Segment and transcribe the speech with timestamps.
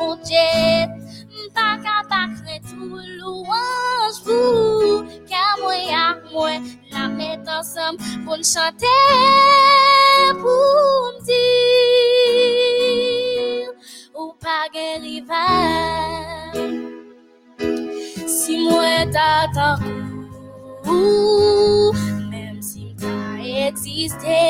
[0.00, 0.16] bon
[2.68, 6.52] tout louange vous, car moi à moi,
[6.90, 8.86] la mettre ensemble pour nous chanter,
[10.40, 12.60] pour me dire,
[14.18, 16.54] ou pas de rival.
[18.26, 19.80] Si moi t'attends,
[22.30, 24.40] même si t'as existé,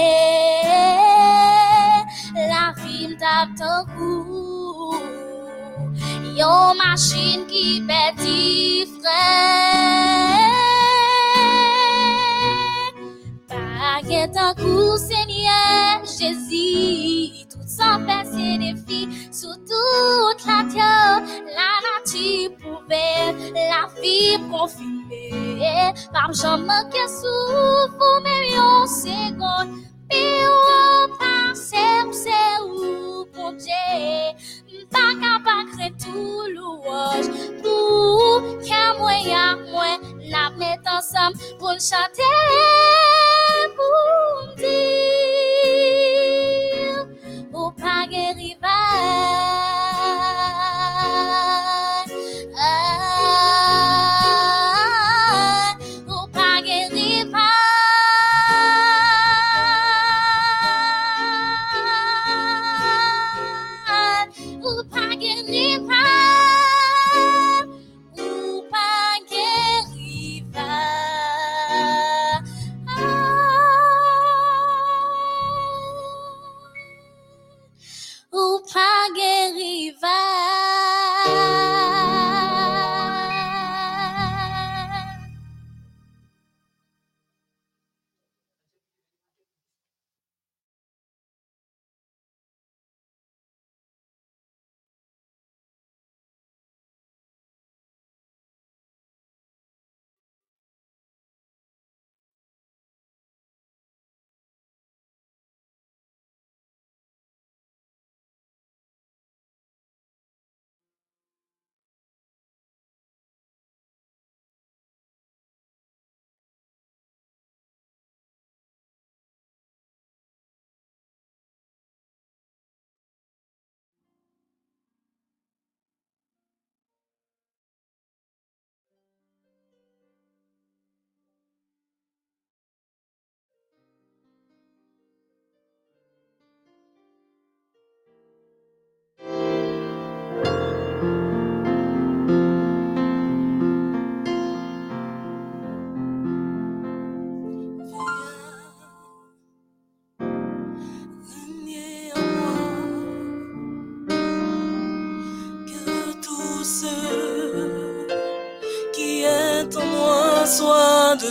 [2.34, 3.84] la vie t'attend
[6.40, 8.40] yon machin ki peti
[8.92, 9.26] fre.
[13.50, 15.60] Pake tankou se nye
[16.16, 16.68] jezi,
[17.50, 19.00] tout san pe se defi,
[19.38, 20.94] sou tout la tyo,
[21.58, 22.30] la nati
[22.60, 23.08] pouve,
[23.72, 24.16] la fi
[24.48, 29.76] konfime, pam jaman ke sou fome yon segon,
[30.08, 30.24] pi
[30.56, 33.86] ou pase mse ou ponje,
[34.90, 34.98] bon Dieu.
[34.98, 37.28] Pas capable tout louange.
[37.62, 39.12] Pour qu'à moi,
[39.70, 39.90] moi,
[40.28, 42.22] la mettre ensemble pour chanter,
[43.76, 45.38] pour dire,
[47.52, 48.56] ou pas guérir.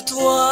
[0.01, 0.48] Toi.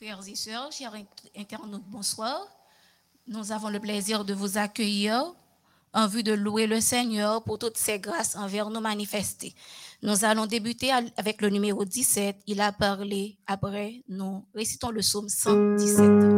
[0.00, 0.94] Frères et sœurs, chers
[1.36, 2.40] internautes, bonsoir.
[3.26, 5.34] Nous avons le plaisir de vous accueillir
[5.92, 9.54] en vue de louer le Seigneur pour toutes ses grâces envers nous manifestées.
[10.02, 12.34] Nous allons débuter avec le numéro 17.
[12.46, 13.36] Il a parlé.
[13.46, 16.29] Après, nous récitons le psaume 117.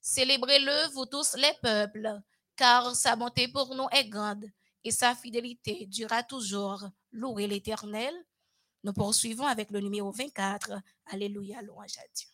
[0.00, 2.20] Célébrez-le, vous tous les peuples,
[2.56, 4.44] car sa bonté pour nous est grande
[4.84, 6.84] et sa fidélité durera toujours.
[7.12, 8.14] Louez l'Éternel.
[8.84, 10.72] Nous poursuivons avec le numéro 24.
[11.06, 12.31] Alléluia, louange à Dieu.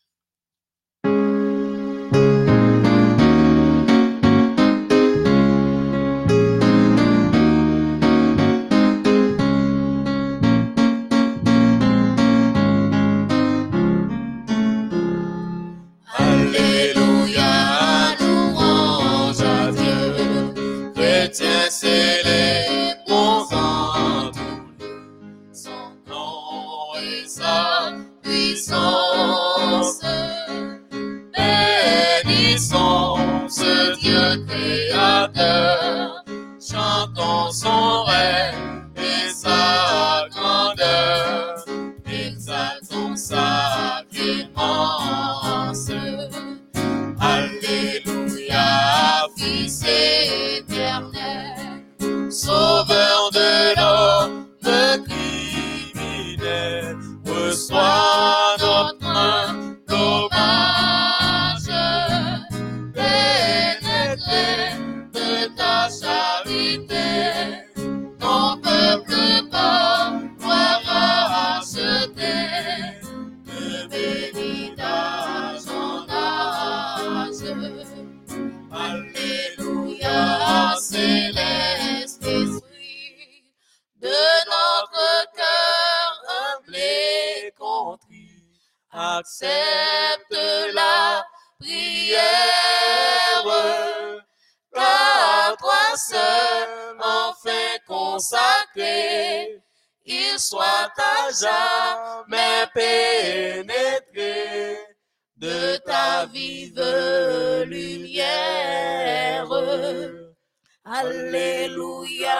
[110.90, 112.34] Alléluia,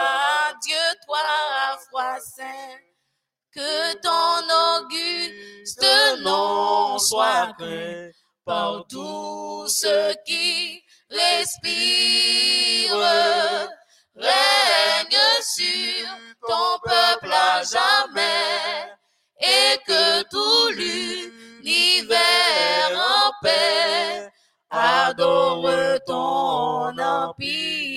[0.62, 1.18] Dieu, toi,
[1.90, 2.78] foi saint,
[3.52, 4.48] que ton
[4.80, 5.86] auguste
[6.22, 8.10] nom soit craint
[8.46, 12.96] par tous ceux qui respirent.
[14.16, 16.08] Règne sur
[16.48, 18.96] ton peuple à jamais
[19.40, 22.18] et que tout l'univers
[22.94, 24.30] en paix
[24.70, 25.68] adore
[26.06, 27.87] ton empire.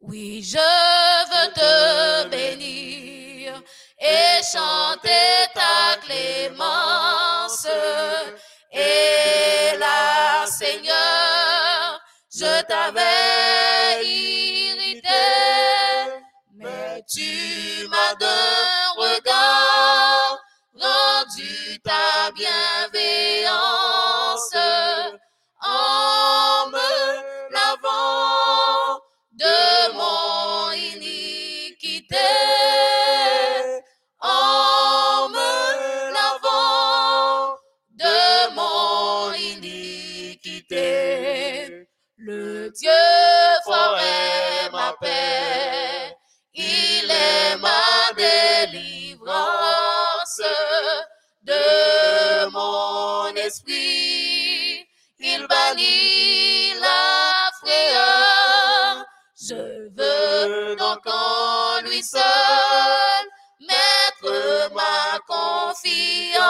[0.00, 0.58] Oui, je
[1.30, 3.62] veux te bénir
[3.98, 7.66] et chanter ta clémence.
[8.72, 12.00] Et là, Seigneur,
[12.32, 15.08] je t'avais irrité,
[16.54, 20.38] mais tu m'as d'un regard
[20.74, 24.55] rendu ta bienveillance
[25.66, 26.90] en me
[27.52, 29.00] lavant
[29.32, 32.16] de mon iniquité,
[34.20, 37.58] en me lavant
[38.02, 38.18] de
[38.54, 40.84] mon iniquité.
[42.16, 42.90] Le Dieu
[43.64, 43.98] fort
[44.72, 46.14] ma paix,
[46.54, 50.42] il est ma délivrance.
[51.42, 54.35] De mon esprit,
[55.18, 59.04] il bannit la frayeur.
[59.38, 62.22] Je veux donc en lui seul
[63.60, 66.42] mettre ma confiance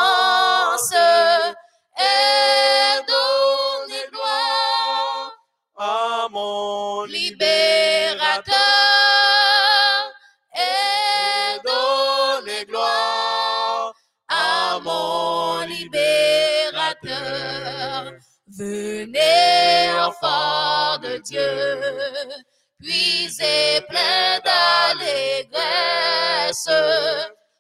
[1.99, 5.33] et donner gloire
[5.79, 8.55] à mon libérateur
[10.55, 13.93] et donner gloire
[14.29, 16.27] à mon libérateur.
[18.59, 21.43] Venez, enfants de Dieu,
[22.81, 25.57] puisez plein d'allégresse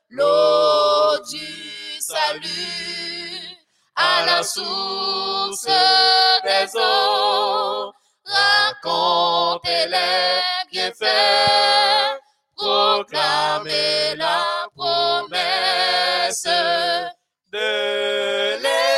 [0.08, 3.58] l'eau du salut
[3.94, 7.92] à la source des eaux.
[8.24, 10.40] Racontez les
[10.72, 12.20] bienfaits,
[12.56, 16.48] proclamez la promesse
[17.52, 18.95] de l'Église.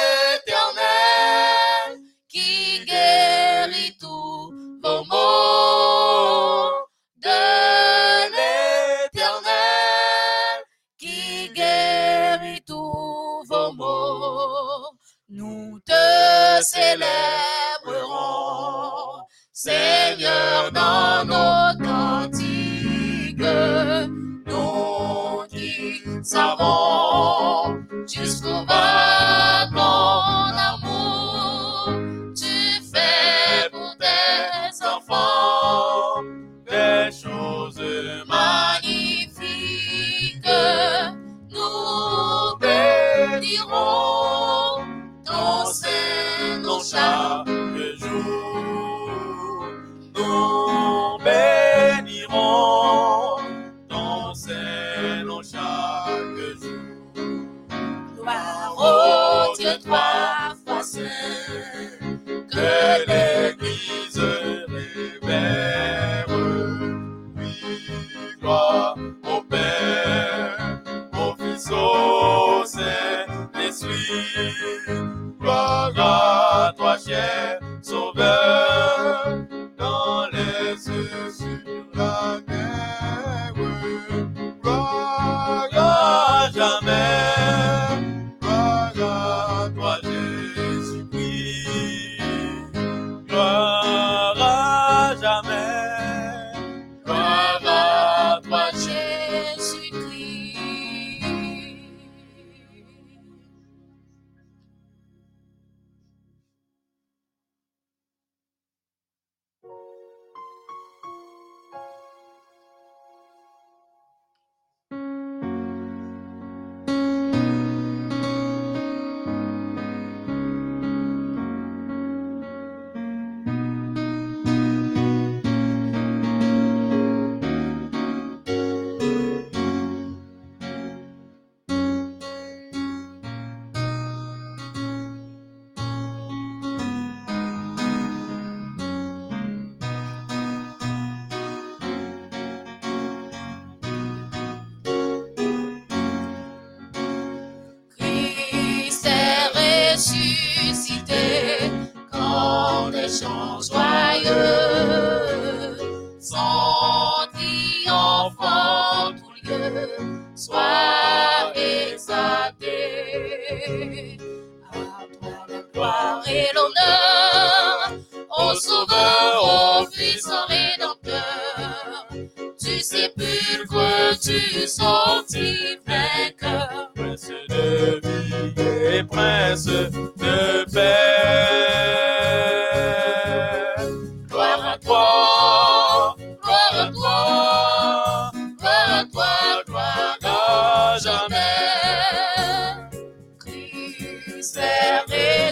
[16.59, 18.25] te célébrerons,
[19.53, 23.39] Seigneur, dans nos cantiques,
[24.47, 31.91] nous qui savons jusqu'où va ton amour.
[62.69, 63.08] good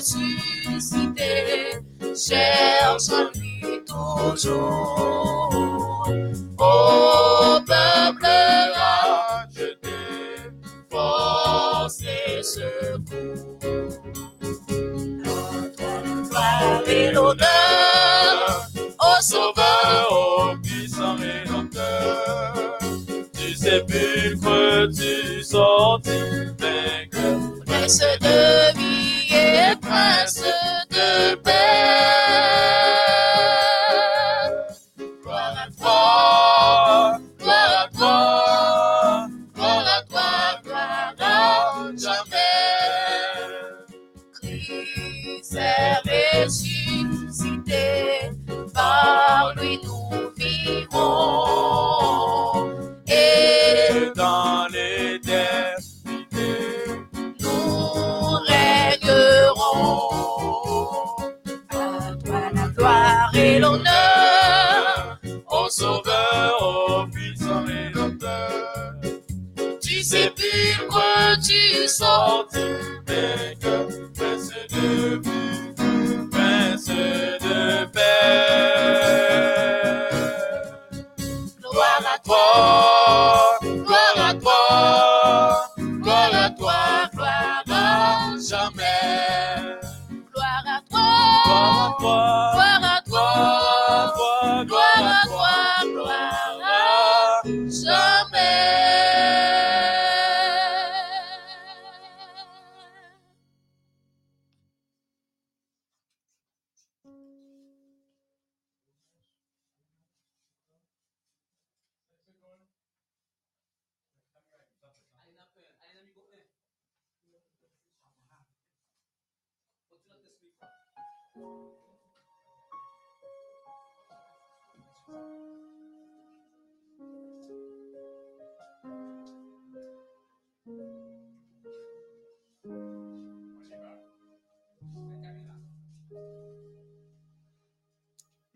[0.06, 1.80] susciter,
[2.14, 6.08] j'ai entendu ton jour.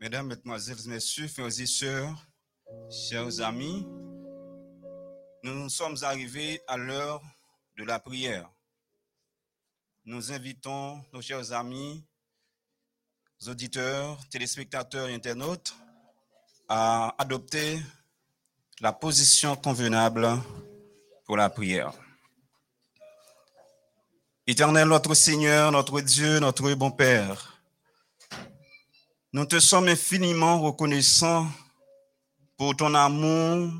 [0.00, 2.26] Mesdames, Mesdemoiselles, Messieurs, frères et sœurs,
[2.90, 3.86] chers amis,
[5.44, 7.22] nous sommes arrivés à l'heure
[7.76, 8.50] de la prière.
[10.11, 12.05] Nous invitons nos chers amis,
[13.46, 15.73] auditeurs, téléspectateurs et internautes
[16.68, 17.81] à adopter
[18.81, 20.29] la position convenable
[21.25, 21.92] pour la prière.
[24.49, 27.62] Éternel notre Seigneur, notre Dieu, notre bon Père,
[29.33, 31.46] nous te sommes infiniment reconnaissants
[32.57, 33.70] pour ton amour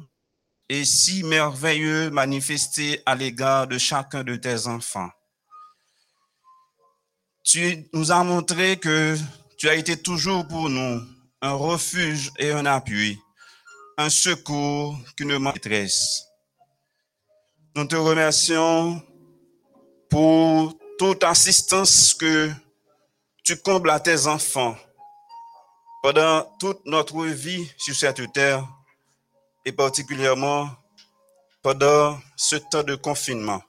[0.69, 5.11] et si merveilleux manifesté à l'égard de chacun de tes enfants.
[7.43, 9.17] Tu nous as montré que
[9.57, 11.03] tu as été toujours pour nous
[11.43, 13.19] un refuge et un appui,
[13.97, 16.25] un secours qui ne maîtresse.
[17.77, 19.03] Nous te remercions
[20.11, 22.51] pour toute assistance que
[23.43, 24.77] tu combles à tes enfants
[26.03, 28.67] pendant toute notre vie sur cette terre
[29.65, 30.69] et particulièrement
[31.63, 33.63] pendant ce temps de confinement.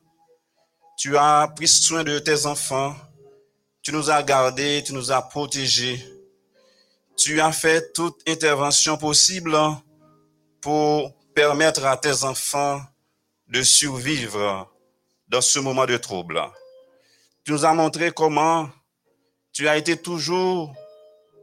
[0.98, 2.96] Tu as pris soin de tes enfants,
[3.82, 6.04] tu nous as gardés, tu nous as protégés.
[7.18, 9.58] Tu as fait toute intervention possible
[10.62, 12.82] pour permettre à tes enfants
[13.48, 14.72] de survivre
[15.28, 16.42] dans ce moment de trouble.
[17.44, 18.70] Tu nous as montré comment
[19.52, 20.74] tu as été toujours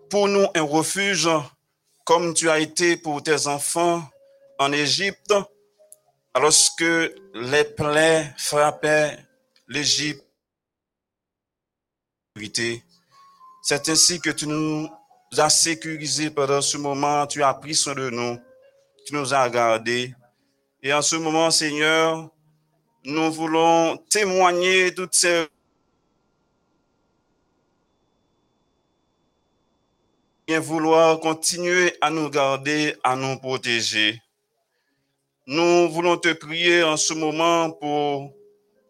[0.09, 1.29] pour nous un refuge,
[2.05, 4.03] comme tu as été pour tes enfants
[4.59, 5.35] en Égypte,
[6.35, 6.85] lorsque
[7.35, 9.19] les plaies frappaient
[9.67, 10.28] l'Égypte.
[13.63, 14.89] C'est ainsi que tu nous
[15.37, 18.39] as sécurisés pendant ce moment, tu as pris soin de nous,
[19.07, 20.15] tu nous as gardés.
[20.83, 22.31] Et en ce moment, Seigneur,
[23.05, 25.47] nous voulons témoigner toutes ces
[30.47, 34.19] bien vouloir continuer à nous garder, à nous protéger.
[35.47, 38.33] Nous voulons te prier en ce moment pour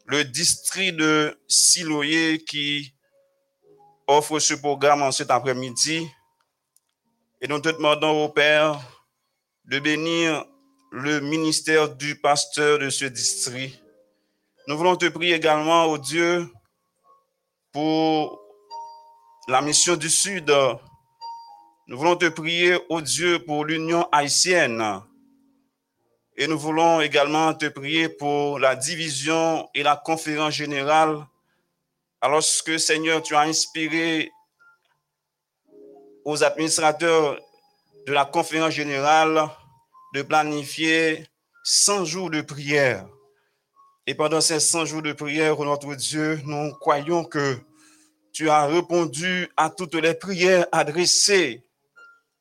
[0.07, 2.95] le district de Siloyer qui
[4.09, 6.11] offre ce programme en cet après-midi.
[7.41, 8.81] Et nous te demandons au Père
[9.67, 10.45] de bénir
[10.91, 13.81] le ministère du pasteur de ce district.
[14.67, 16.51] Nous voulons te prier également, au Dieu,
[17.73, 18.41] pour
[19.47, 20.53] la mission du Sud,
[21.87, 25.01] nous voulons te prier, au Dieu, pour l'Union haïtienne.
[26.37, 31.27] Et nous voulons également te prier pour la division et la conférence générale.
[32.21, 34.33] Alors que, Seigneur, tu as inspiré
[36.25, 37.39] aux administrateurs
[38.07, 39.49] de la conférence générale
[40.15, 41.27] de planifier
[41.63, 43.07] 100 jours de prière.
[44.07, 47.61] Et pendant ces 100 jours de prière, notre Dieu, nous croyons que
[48.33, 51.65] tu as répondu à toutes les prières adressées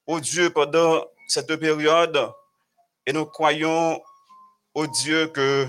[0.08, 2.32] au Dieu pendant cette période
[3.06, 4.02] et nous croyons
[4.74, 5.68] au Dieu que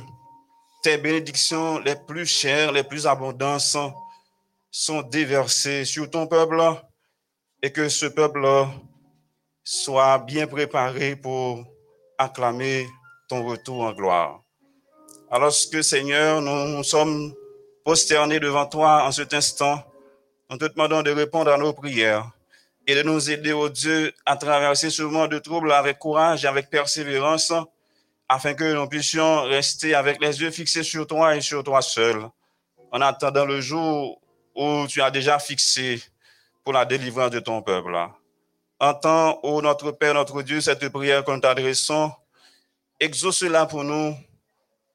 [0.83, 3.61] tes bénédictions les plus chères, les plus abondantes
[4.71, 6.62] sont, déversées sur ton peuple
[7.62, 8.47] et que ce peuple
[9.64, 11.64] soit bien préparé pour
[12.17, 12.87] acclamer
[13.29, 14.43] ton retour en gloire.
[15.31, 17.35] Alors que Seigneur, nous, sommes
[17.85, 19.83] prosternés devant toi en cet instant,
[20.51, 22.31] nous te demandons de répondre à nos prières
[22.87, 26.49] et de nous aider, au Dieu, à traverser ce moment de trouble avec courage et
[26.49, 27.53] avec persévérance,
[28.29, 32.29] afin que nous puissions rester avec les yeux fixés sur toi et sur toi seul,
[32.93, 34.21] en attendant le jour
[34.55, 36.03] où tu as déjà fixé
[36.64, 37.97] pour la délivrance de ton peuple.
[38.81, 42.12] Entends, ô notre Père, notre Dieu, cette prière que nous t'adressons.
[43.01, 44.17] Exauce-la pour nous.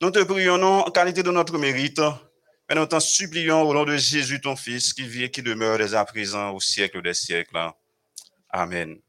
[0.01, 2.01] Nous te prions en qualité de notre mérite,
[2.69, 5.77] mais nous t'en supplions au nom de Jésus, ton Fils, qui vit et qui demeure
[5.77, 7.57] dès à présent au siècle des siècles.
[8.49, 9.02] Amen.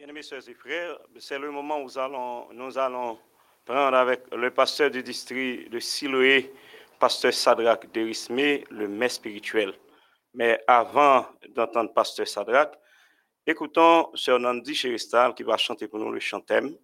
[0.00, 3.18] Bien-aimés sœurs et frères, c'est le moment où nous allons, nous allons
[3.66, 6.54] prendre avec le pasteur du district de Siloé,
[6.98, 9.74] pasteur Sadrak Derisme, le mets spirituel.
[10.32, 12.72] Mais avant d'entendre pasteur Sadrak,
[13.46, 16.74] écoutons sœur Nandi Cheristal qui va chanter pour nous le chant thème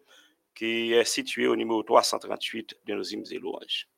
[0.55, 3.89] qui est situé au numéro 338 de nos hymnes et louanges.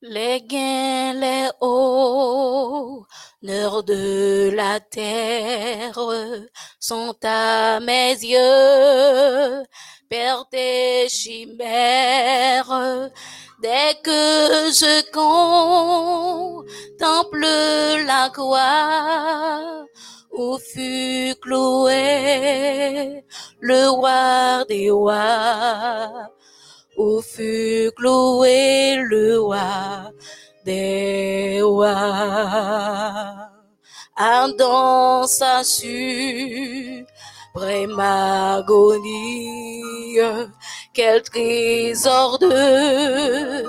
[0.00, 3.04] Les gains, les honneurs
[3.82, 5.98] de la terre
[6.88, 9.62] sont à mes yeux,
[10.08, 13.10] perte et chimères.
[13.60, 15.02] Dès que je
[17.02, 17.46] contemple
[18.06, 19.84] la croix
[20.32, 23.22] où fut cloué
[23.60, 26.30] le roi des rois
[26.96, 30.10] où fut cloué le roi
[30.64, 33.47] des rois.
[34.18, 37.06] Dans sa suprême
[38.00, 39.82] agonie,
[40.92, 43.62] quel trésor de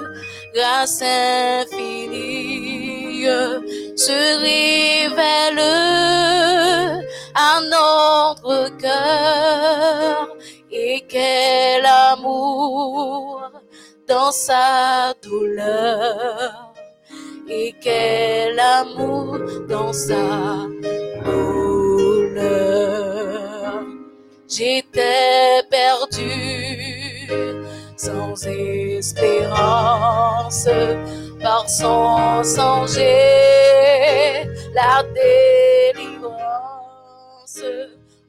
[0.56, 2.40] grâce infinie
[3.96, 5.60] se révèle
[7.36, 10.36] à notre cœur
[10.72, 13.44] et quel amour
[14.08, 16.69] dans sa douleur.
[17.50, 20.68] Et quel amour dans sa
[21.26, 22.50] douleur.
[24.48, 27.28] J'étais perdu,
[27.98, 29.50] sans espérance,
[31.42, 32.86] par son sang
[34.74, 35.04] la
[35.94, 36.40] délivrance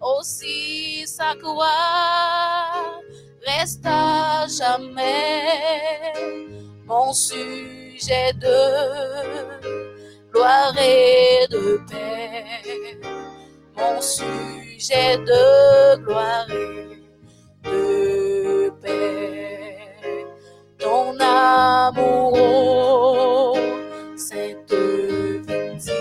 [0.00, 1.66] aussi sa croix
[3.46, 6.12] reste à jamais
[6.86, 7.12] mon
[8.08, 8.56] de
[10.32, 12.98] gloire et de paix,
[13.76, 16.96] mon sujet de gloire et
[17.68, 19.76] de paix.
[20.78, 22.38] Ton amour,
[24.16, 24.72] cette
[25.46, 25.92] victime,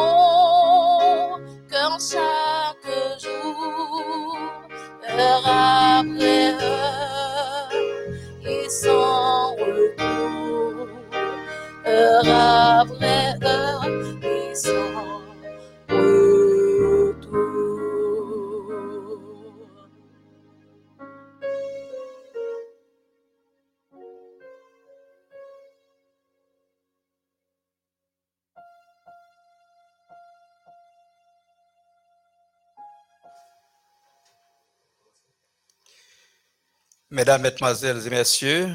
[37.21, 38.75] Mesdames, Mesdemoiselles et Messieurs,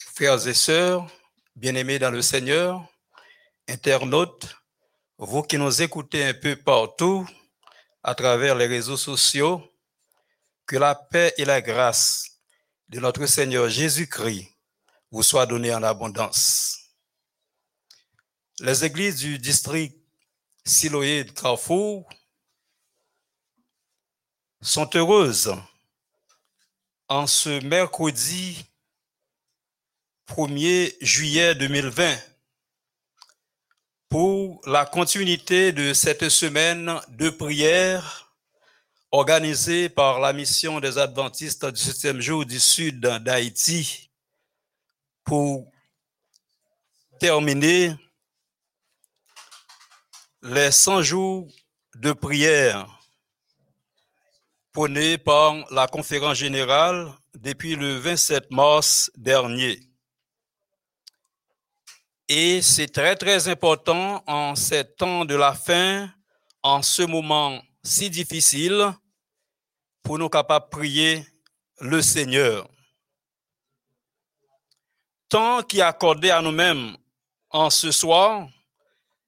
[0.00, 1.06] frères et sœurs,
[1.54, 2.84] bien-aimés dans le Seigneur,
[3.68, 4.48] internautes,
[5.16, 7.24] vous qui nous écoutez un peu partout
[8.02, 9.62] à travers les réseaux sociaux,
[10.66, 12.40] que la paix et la grâce
[12.88, 14.48] de notre Seigneur Jésus-Christ
[15.12, 16.80] vous soient données en abondance.
[18.58, 19.96] Les églises du district
[20.64, 22.08] Siloé de Carrefour
[24.62, 25.54] sont heureuses
[27.08, 28.66] en ce mercredi
[30.28, 32.18] 1er juillet 2020
[34.10, 38.34] pour la continuité de cette semaine de prière
[39.10, 44.10] organisée par la mission des adventistes du septième jour du sud d'Haïti
[45.24, 45.72] pour
[47.18, 47.94] terminer
[50.42, 51.48] les 100 jours
[51.94, 52.97] de prière
[55.24, 59.80] par la conférence générale depuis le 27 mars dernier.
[62.28, 66.08] Et c'est très, très important en ces temps de la fin,
[66.62, 68.92] en ce moment si difficile,
[70.04, 71.26] pour nous capables de prier
[71.80, 72.68] le Seigneur.
[75.28, 76.96] Temps qui est accordé à nous-mêmes
[77.50, 78.46] en ce soir,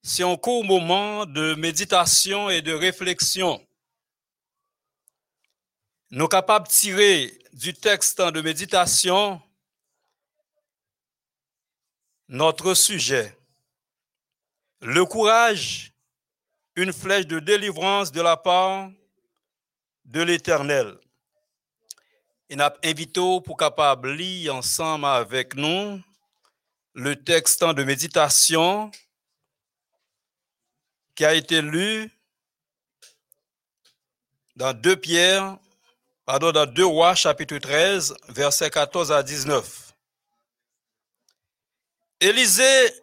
[0.01, 3.61] c'est un court moment de méditation et de réflexion.
[6.13, 9.41] Nous capables de tirer du texte de méditation
[12.27, 13.39] notre sujet.
[14.81, 15.93] Le courage,
[16.75, 18.91] une flèche de délivrance de la part
[20.05, 20.99] de l'Éternel.
[22.49, 26.03] Et nous invité pour capable lire ensemble avec nous
[26.95, 28.91] le texte de méditation
[31.15, 32.11] qui a été lu
[34.57, 35.57] dans 2 Pierre,
[36.31, 39.93] pardon, dans 2 Rois chapitre 13, versets 14 à 19.
[42.21, 42.95] Élisée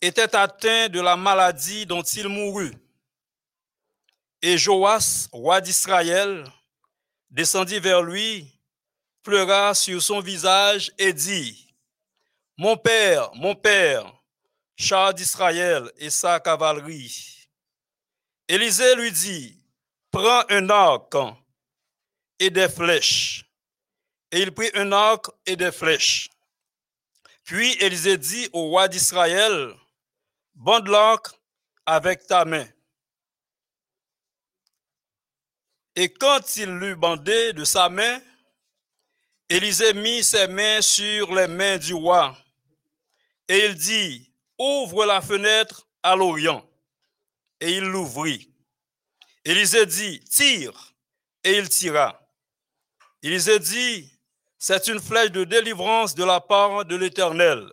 [0.00, 2.74] était atteint de la maladie dont il mourut.
[4.42, 6.44] Et Joas, roi d'Israël,
[7.30, 8.52] descendit vers lui,
[9.22, 11.72] pleura sur son visage et dit,
[12.56, 14.12] Mon père, mon père,
[14.74, 17.46] char d'Israël et sa cavalerie.
[18.48, 19.62] Élisée lui dit,
[20.10, 21.14] Prends un arc
[22.42, 23.44] et des flèches.
[24.32, 26.28] Et il prit un arc et des flèches.
[27.44, 29.72] Puis Élisée dit au roi d'Israël,
[30.54, 31.28] Bande l'arc
[31.86, 32.66] avec ta main.
[35.94, 38.20] Et quand il l'eut bandé de sa main,
[39.48, 42.36] Élisée mit ses mains sur les mains du roi.
[43.46, 46.68] Et il dit, Ouvre la fenêtre à l'Orient.
[47.60, 48.52] Et il l'ouvrit.
[49.44, 50.94] Élisée dit, Tire.
[51.44, 52.21] Et il tira.
[53.22, 54.10] Élisée dit,
[54.58, 57.72] C'est une flèche de délivrance de la part de l'Éternel.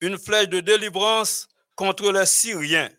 [0.00, 2.90] Une flèche de délivrance contre les Syriens.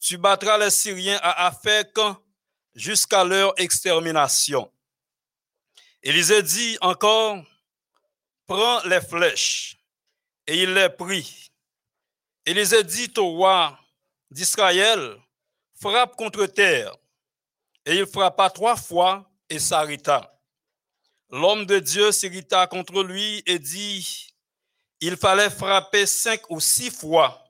[0.00, 1.98] Tu battras les Syriens à Afek
[2.74, 4.70] jusqu'à leur extermination.
[6.02, 7.42] Élisée dit encore,
[8.46, 9.76] prends les flèches.
[10.46, 11.50] Et il les prit.
[12.44, 13.76] Élisée dit au roi
[14.30, 15.16] d'Israël,
[15.80, 16.94] frappe contre terre.
[17.84, 20.35] Et il frappa trois fois et s'arrêta.
[21.30, 24.32] L'homme de Dieu s'irrita contre lui et dit,
[25.00, 27.46] il fallait frapper cinq ou six fois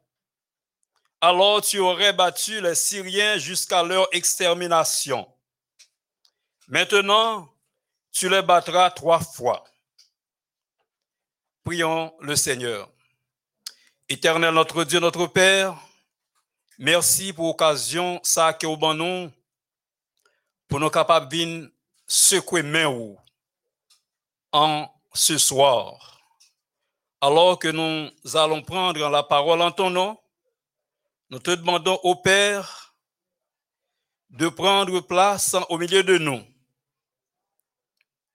[1.20, 5.26] alors tu aurais battu les Syriens jusqu'à leur extermination.
[6.68, 7.52] Maintenant,
[8.12, 9.64] tu les battras trois fois.
[11.64, 12.88] Prions le Seigneur.
[14.08, 15.76] Éternel notre Dieu, notre Père,
[16.78, 19.32] merci pour l'occasion, ça bon nom,
[20.68, 21.72] pour nous capables de
[22.06, 22.86] secouer main
[24.52, 26.20] en ce soir.
[27.20, 30.18] Alors que nous allons prendre la parole en ton nom,
[31.30, 32.94] nous te demandons au Père
[34.30, 36.44] de prendre place au milieu de nous.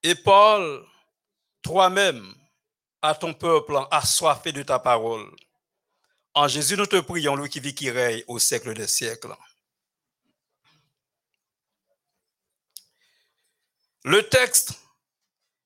[0.04, 0.86] Et Paul,
[1.62, 2.34] toi-même,
[3.02, 5.30] à ton peuple assoiffé de ta parole.
[6.34, 9.36] En Jésus, nous te prions, lui qui vit, qui règne au siècle des siècles.
[14.04, 14.81] Le texte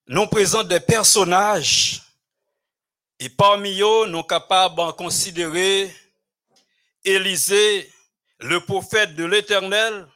[0.07, 2.01] nous présente des personnages
[3.19, 5.93] et parmi eux, nous sommes capables de considérer
[7.03, 7.91] Élisée,
[8.39, 10.07] le prophète de l'Éternel,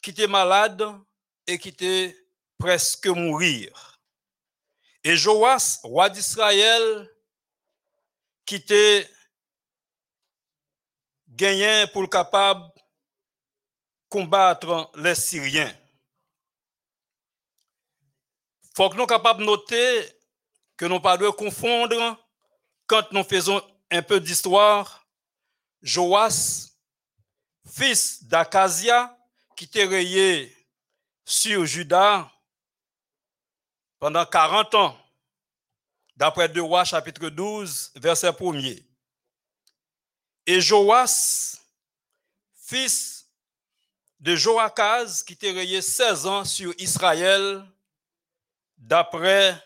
[0.00, 0.84] qui était malade
[1.46, 2.16] et qui était
[2.58, 3.98] presque mourir.
[5.02, 7.10] Et Joas, roi d'Israël,
[8.44, 9.08] qui était
[11.28, 12.70] gagné pour le capable
[14.08, 15.74] combattre les Syriens.
[18.74, 20.08] Faut que nous capables de noter
[20.76, 22.18] que nous pas de confondre
[22.86, 25.06] quand nous faisons un peu d'histoire
[25.82, 26.70] Joas,
[27.66, 29.16] fils d'Acasia,
[29.56, 30.56] qui était rayé
[31.24, 32.30] sur Juda
[33.98, 34.98] pendant 40 ans,
[36.16, 38.84] d'après 2 Rois chapitre 12, verset 1er.
[40.46, 41.60] Et Joas,
[42.54, 43.28] fils
[44.18, 47.64] de Joachaz, qui était rayé 16 ans sur Israël,
[48.82, 49.56] d'après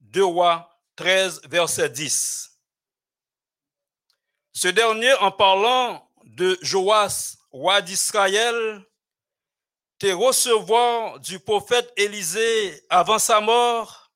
[0.00, 2.58] 2 Rois 13, verset 10.
[4.52, 8.84] Ce dernier, en parlant de Joas, roi d'Israël,
[9.98, 14.12] te recevoir du prophète Élisée avant sa mort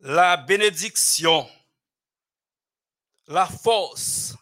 [0.00, 1.48] la bénédiction,
[3.28, 4.34] la force,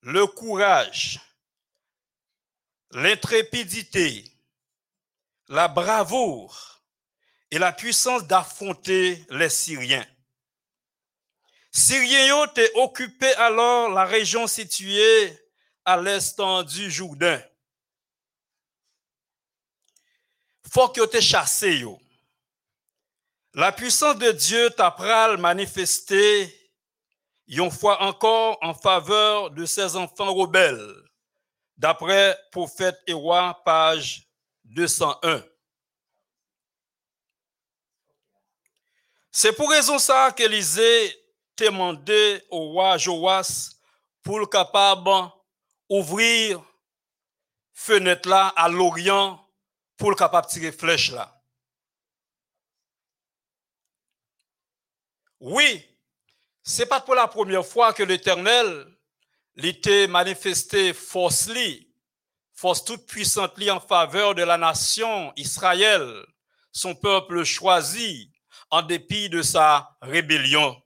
[0.00, 1.20] le courage,
[2.92, 4.24] l'intrépidité,
[5.48, 6.71] la bravoure
[7.52, 10.06] et la puissance d'affronter les Syriens.
[11.70, 15.38] Syriens ont occupé alors la région située
[15.84, 17.40] à l'est du Jourdain.
[20.72, 21.84] Faut que te chassé
[23.52, 26.58] La puissance de Dieu t'a pral manifesté
[27.48, 30.94] une fois encore en faveur de ses enfants rebelles.
[31.76, 34.26] D'après Prophète et Roi, page
[34.64, 35.44] 201.
[39.32, 41.18] C'est pour raison ça qu'Élisée
[41.56, 43.70] demandé au roi Joas
[44.22, 45.30] pour le capable
[45.88, 46.62] ouvrir
[47.72, 49.42] fenêtre là à l'Orient
[49.96, 51.42] pour le capable tirer flèche là.
[55.40, 55.84] Oui,
[56.62, 58.86] c'est pas pour la première fois que l'Éternel
[59.54, 61.50] l'était manifesté force
[62.52, 66.24] force toute puissante en faveur de la nation Israël,
[66.70, 68.31] son peuple choisi,
[68.72, 70.82] en dépit de sa rébellion.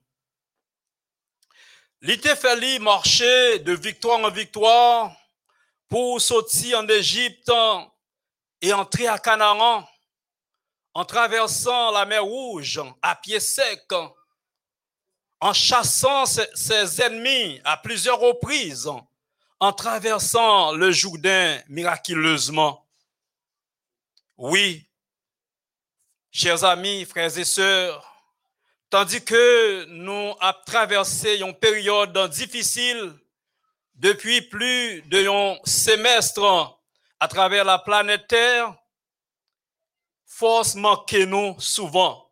[2.03, 5.17] Fait marcher de victoire en victoire
[5.89, 7.51] pour sortir en Égypte
[8.61, 9.89] et entrer à Canaan
[10.95, 13.87] en traversant la mer Rouge à pied sec,
[15.41, 18.91] en chassant ses ennemis à plusieurs reprises,
[19.61, 22.85] en traversant le Jourdain miraculeusement.
[24.39, 24.89] Oui,
[26.37, 28.05] chers amis, frères et sœurs,
[28.91, 33.15] tandis que nous avons traversé une période difficile
[33.95, 36.79] depuis plus d'un semestre
[37.19, 38.77] à travers la planète Terre,
[40.27, 42.31] force manque nous souvent.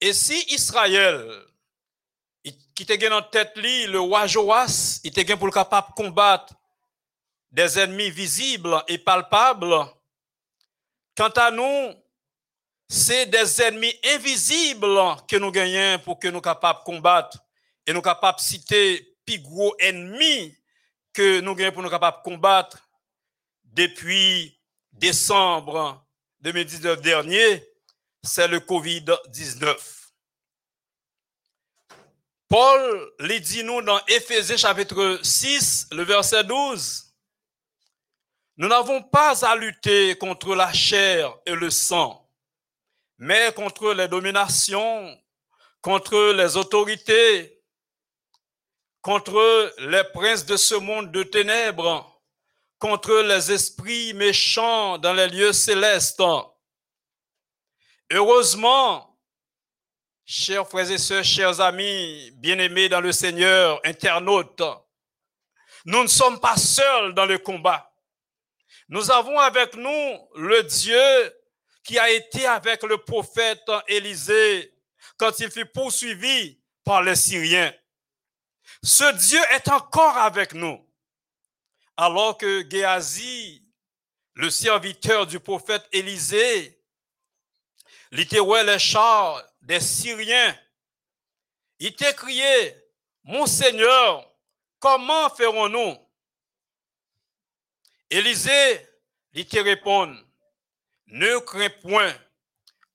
[0.00, 1.30] Et si Israël,
[2.74, 6.54] qui était en tête le roi Joas, il était pour capable de combattre
[7.50, 9.76] des ennemis visibles et palpables,
[11.14, 12.01] quant à nous,
[12.92, 17.38] c'est des ennemis invisibles que nous gagnons pour que nous capables de combattre
[17.86, 20.54] et nous capables citer plus gros ennemis
[21.10, 22.86] que nous gagnons pour nous capables combattre
[23.64, 24.60] depuis
[24.92, 26.04] décembre
[26.42, 27.66] 2019 dernier,
[28.22, 29.74] c'est le COVID-19.
[32.46, 37.14] Paul les dit nous dans Éphésiens chapitre 6, le verset 12.
[38.58, 42.21] Nous n'avons pas à lutter contre la chair et le sang,
[43.18, 45.18] mais contre les dominations,
[45.80, 47.62] contre les autorités,
[49.00, 52.08] contre les princes de ce monde de ténèbres,
[52.78, 56.22] contre les esprits méchants dans les lieux célestes.
[58.10, 59.18] Heureusement,
[60.24, 64.62] chers frères et sœurs, chers amis, bien-aimés dans le Seigneur, internautes,
[65.84, 67.92] nous ne sommes pas seuls dans le combat.
[68.88, 71.32] Nous avons avec nous le Dieu
[71.82, 74.72] qui a été avec le prophète Élisée
[75.16, 77.72] quand il fut poursuivi par les Syriens.
[78.82, 80.84] Ce Dieu est encore avec nous
[81.96, 83.64] alors que Géasi,
[84.34, 86.82] le serviteur du prophète Élisée,
[88.10, 90.56] littéralement les chars des Syriens,
[91.78, 92.76] il t'a crié,
[93.24, 94.28] Mon Seigneur,
[94.78, 95.96] comment ferons-nous?
[98.10, 98.88] Élisée,
[99.32, 100.16] il répond,
[101.12, 102.14] Ne crains point,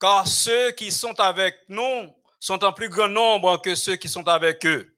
[0.00, 4.26] car ceux qui sont avec nous sont en plus grand nombre que ceux qui sont
[4.26, 4.92] avec eux.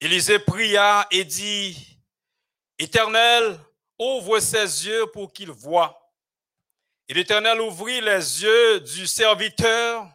[0.00, 1.96] Élisée pria et dit,
[2.76, 3.56] Éternel,
[4.00, 6.12] ouvre ses yeux pour qu'il voie.
[7.08, 10.10] Et l'Éternel ouvrit les yeux du serviteur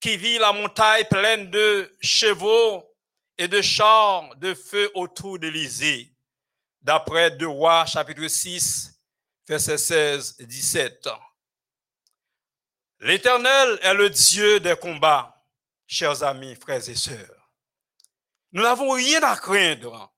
[0.00, 2.82] qui vit la montagne pleine de chevaux
[3.36, 6.10] et de chars de feu autour d'Élysée.
[6.80, 8.95] D'après 2 Rois, chapitre 6,
[9.48, 11.08] verset 16 et 17.
[13.00, 15.44] L'Éternel est le Dieu des combats,
[15.86, 17.50] chers amis, frères et sœurs.
[18.52, 20.12] Nous n'avons rien à craindre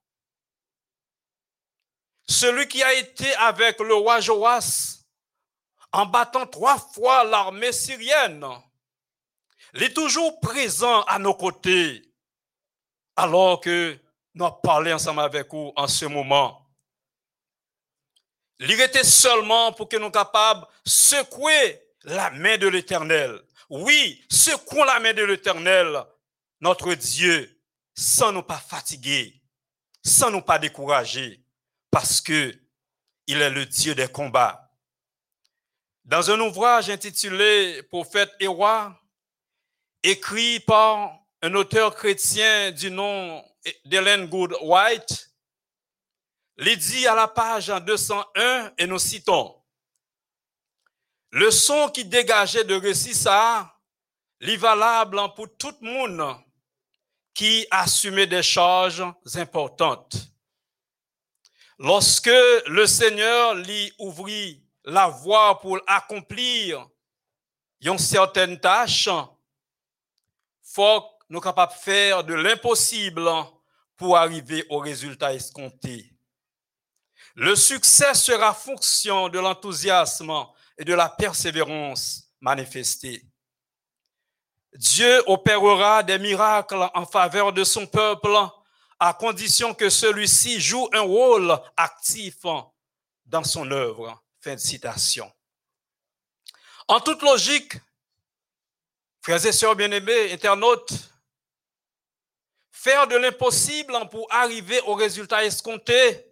[2.29, 4.99] celui qui a été avec le roi Joas
[5.93, 8.47] en battant trois fois l'armée syrienne,
[9.75, 12.03] il est toujours présent à nos côtés,
[13.17, 13.99] alors que
[14.35, 16.68] nous parlé ensemble avec vous en ce moment.
[18.61, 23.41] Il seulement pour que nous capables secouer la main de l'Éternel.
[23.71, 26.03] Oui, secouons la main de l'Éternel,
[26.61, 27.61] notre Dieu,
[27.95, 29.41] sans nous pas fatiguer,
[30.05, 31.45] sans nous pas décourager
[31.91, 32.55] parce que
[33.27, 34.71] il est le Dieu des combats.
[36.05, 38.49] Dans un ouvrage intitulé Prophète et
[40.03, 43.45] écrit par un auteur chrétien du nom
[43.85, 45.28] d'Ellen Good White,
[46.77, 49.55] dit à la page 201, et nous citons,
[51.31, 53.75] le son qui dégageait de récit ça,
[54.41, 56.37] valable pour tout le monde
[57.35, 59.05] qui assumait des charges
[59.35, 60.17] importantes.
[61.79, 62.27] Lorsque
[62.67, 66.89] le Seigneur lui ouvrit la voie pour accomplir
[67.81, 69.09] une certaine tâche,
[70.63, 73.31] faut nous capables de faire de l'impossible
[73.97, 76.18] pour arriver au résultat escompté.
[77.41, 80.45] Le succès sera fonction de l'enthousiasme
[80.77, 83.25] et de la persévérance manifestée.
[84.75, 88.37] Dieu opérera des miracles en faveur de son peuple
[88.99, 92.39] à condition que celui-ci joue un rôle actif
[93.25, 94.21] dans son œuvre.
[94.41, 95.33] Fin de citation.
[96.89, 97.75] En toute logique,
[99.21, 100.93] frères et sœurs bien-aimés, internautes,
[102.73, 106.28] faire de l'impossible pour arriver au résultat escompté,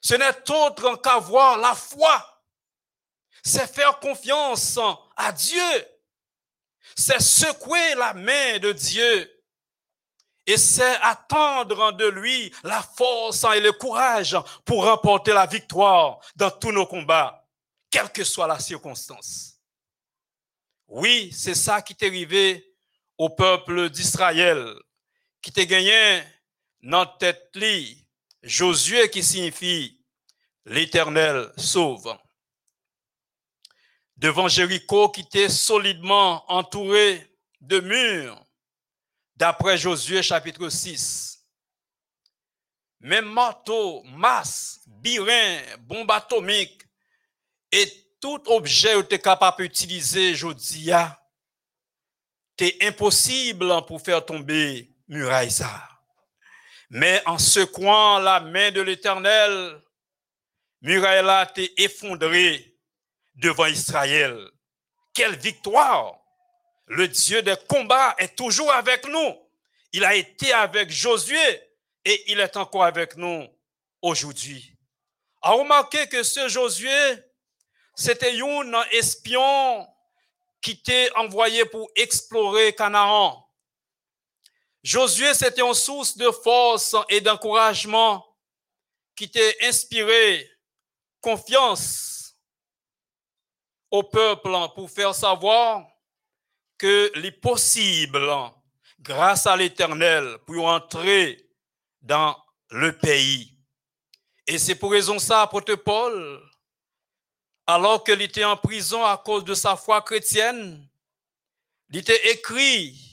[0.00, 2.42] ce n'est autre qu'avoir la foi.
[3.42, 4.78] C'est faire confiance
[5.16, 5.86] à Dieu.
[6.96, 9.38] C'est secouer la main de Dieu
[10.48, 14.34] et c'est attendre de lui la force et le courage
[14.64, 17.46] pour remporter la victoire dans tous nos combats,
[17.90, 19.60] quelle que soit la circonstance.
[20.86, 22.74] Oui, c'est ça qui t'est arrivé
[23.18, 24.74] au peuple d'Israël,
[25.42, 26.22] qui t'est gagné
[26.82, 28.07] dans tête li,
[28.48, 30.00] Josué qui signifie
[30.64, 32.16] l'Éternel sauve.
[34.16, 37.30] Devant Jéricho qui était solidement entouré
[37.60, 38.42] de murs,
[39.36, 41.44] d'après Josué chapitre 6.
[43.00, 46.82] Même marteau, masse, birin, bombe atomique
[47.70, 47.86] et
[48.18, 50.90] tout objet que tu es capable d'utiliser aujourd'hui,
[52.58, 55.50] c'est impossible pour faire tomber muraille.
[56.90, 59.80] Mais en secouant la main de l'Éternel,
[60.80, 62.74] muraille là t'est effondré
[63.34, 64.50] devant Israël.
[65.12, 66.18] Quelle victoire!
[66.86, 69.36] Le Dieu des combats est toujours avec nous.
[69.92, 71.38] Il a été avec Josué
[72.04, 73.46] et il est encore avec nous
[74.00, 74.74] aujourd'hui.
[75.42, 76.90] A remarqué que ce Josué,
[77.94, 79.86] c'était un espion
[80.62, 83.47] qui était envoyé pour explorer Canaan.
[84.82, 88.24] Josué, c'était une source de force et d'encouragement
[89.16, 90.48] qui t'a inspiré
[91.20, 92.36] confiance
[93.90, 95.84] au peuple pour faire savoir
[96.76, 98.30] que les possibles,
[99.00, 101.48] grâce à l'Éternel, pour entrer
[102.00, 102.36] dans
[102.70, 103.56] le pays.
[104.46, 106.40] Et c'est pour raison ça, apôtre Paul,
[107.66, 110.88] alors qu'il était en prison à cause de sa foi chrétienne,
[111.90, 113.07] il était écrit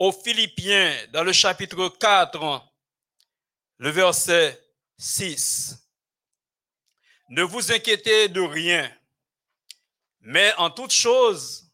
[0.00, 2.68] aux Philippiens dans le chapitre 4,
[3.78, 4.60] le verset
[4.98, 5.76] 6.
[7.28, 8.90] Ne vous inquiétez de rien,
[10.20, 11.70] mais en toute chose,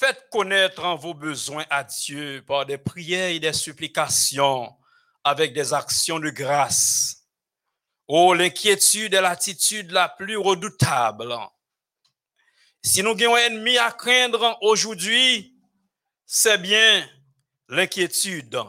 [0.00, 4.74] Faites connaître vos besoins à Dieu par des prières et des supplications
[5.22, 7.26] avec des actions de grâce.
[8.08, 11.36] Oh, l'inquiétude est l'attitude la plus redoutable.
[12.82, 15.54] Si nous avons un ennemi à craindre aujourd'hui,
[16.24, 17.06] c'est bien
[17.70, 18.60] l'inquiétude.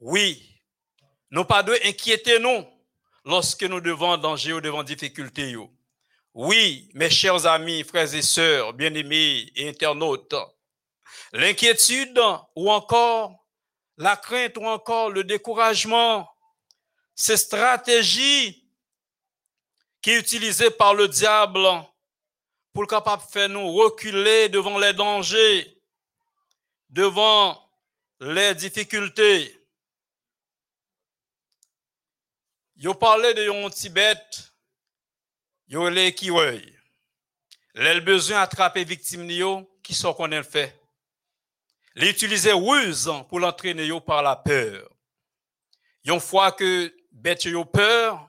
[0.00, 0.60] Oui,
[1.30, 2.66] nous pas de inquiéter nous
[3.24, 5.56] lorsque nous devons danger ou devant difficulté.
[6.34, 10.34] Oui, mes chers amis, frères et sœurs, bien-aimés et internautes,
[11.32, 12.20] l'inquiétude
[12.56, 13.46] ou encore
[13.96, 16.28] la crainte ou encore le découragement,
[17.14, 18.66] ces stratégies
[20.02, 21.68] qui sont utilisées par le diable
[22.72, 25.79] pour capable faire nous reculer devant les dangers,
[26.90, 27.58] devant
[28.20, 29.56] les difficultés.
[32.76, 34.20] Je parlais de yon Tibet
[35.68, 36.30] yo les qui
[37.74, 40.78] Les besoin attraper victime qui sont qu'on le fait?
[41.94, 44.88] L'utiliser ruse pour l'entraîner par la peur.
[46.04, 48.28] Une fois que bête yo peur,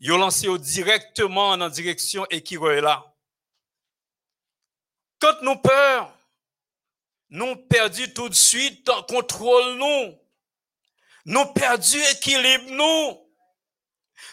[0.00, 2.42] yo lancé directement dans direction et
[2.80, 3.14] là.
[5.18, 6.12] Quand nous peur,
[7.30, 10.18] nous perdu tout de suite contrôle nous.
[11.26, 13.24] Nous perdu équilibre nous.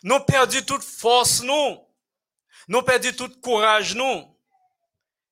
[0.04, 1.80] Nous perdu toute force nous.
[2.68, 4.38] Nous perdons tout courage, nous.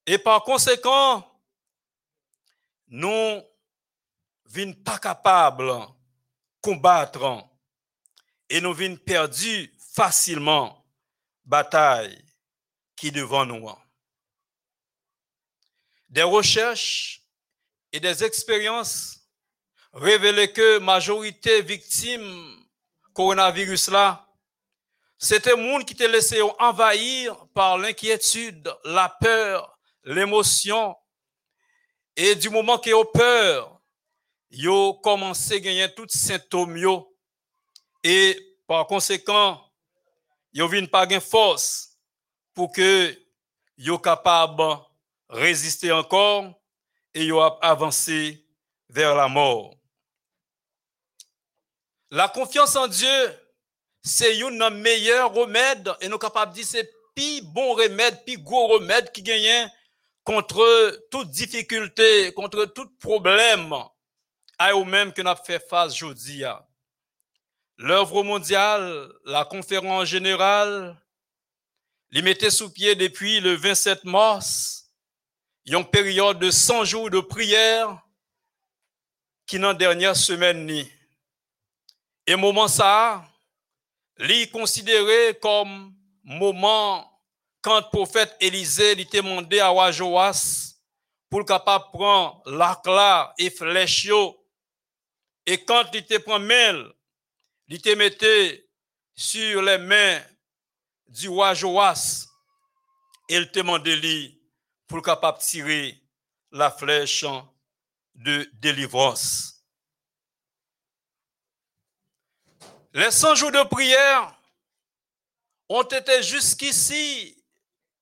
[0.06, 1.26] Et par conséquent,
[2.88, 3.42] nous
[4.56, 5.86] ne pas capables de
[6.62, 7.48] combattre
[8.50, 10.86] et nous venons perdus facilement
[11.46, 12.26] bataille
[12.96, 13.70] qui devant nous.
[16.10, 17.19] Des recherches
[17.92, 19.20] et des expériences
[19.94, 22.64] révèlent que majorité victimes
[23.14, 24.30] coronavirus là
[25.22, 30.96] c'était monde qui te laissé envahir par l'inquiétude, la peur, l'émotion.
[32.16, 33.82] Et du moment que ont peur,
[34.50, 36.78] yo commencé à gagner tous ces symptômes
[38.02, 39.62] Et par conséquent,
[40.54, 41.98] yo viennent pas gain force
[42.54, 43.14] pour que
[43.78, 44.64] yo capable
[45.28, 46.54] résister encore
[47.14, 48.46] et yo avancer
[48.90, 49.76] vers la mort.
[52.12, 53.36] La confiance en Dieu
[54.02, 58.38] c'est un meilleur remède et nous sommes capables de dire c'est plus bon remède, plus
[58.38, 59.70] gros remède qui gagne
[60.24, 63.74] contre toute difficulté, contre tout problème
[64.58, 66.44] à eux-mêmes que nous fait face aujourd'hui.
[67.78, 70.98] L'œuvre mondiale, la conférence générale,
[72.12, 74.79] les mettait sous pied depuis le 27 mars,
[75.66, 78.02] une période de 100 jours de prière
[79.46, 80.90] qui dans dernière semaine ni.
[82.28, 83.24] Et moment ça,
[84.20, 87.10] Li considéré comme moment
[87.62, 90.76] quand le prophète Élisée lui demandé à Wajoas
[91.30, 94.10] pour le capable prendre l'arc là et flèche
[95.46, 96.90] Et quand il te prend main,
[97.70, 98.68] il te mettait
[99.16, 100.22] sur les mains
[101.08, 102.28] du roi Joas
[103.30, 103.96] et il te demandait
[104.90, 106.02] pour le capable tirer
[106.52, 107.24] la flèche
[108.16, 109.64] de délivrance.
[112.92, 114.36] Les 100 jours de prière
[115.70, 117.38] ont été jusqu'ici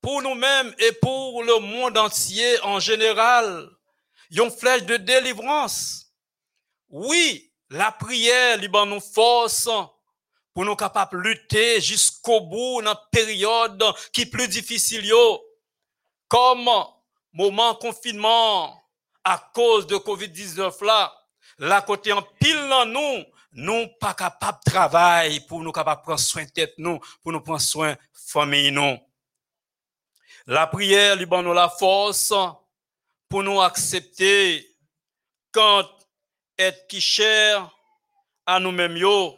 [0.01, 3.69] pour nous-mêmes et pour le monde entier en général,
[4.31, 6.13] une flèche de délivrance.
[6.88, 9.67] Oui, la prière libre nous force
[10.53, 13.83] pour nous capables de lutter jusqu'au bout dans la période
[14.13, 15.05] qui est plus difficile,
[16.28, 16.69] comme
[17.34, 18.82] moment confinement
[19.23, 21.13] à cause de COVID-19 là,
[21.59, 23.23] la côté en pile nous,
[23.53, 27.41] nous pas capables de travailler pour nous capables prendre soin de tête nous, pour nous
[27.41, 28.97] prendre soin de famille nous.
[30.45, 32.34] La prière lui nous la force
[33.28, 34.65] pour nous accepter
[35.51, 35.89] quand
[36.57, 37.69] est qui cher
[38.45, 39.38] à nous-mêmes yo